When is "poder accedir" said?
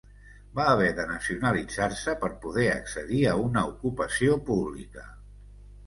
2.47-3.23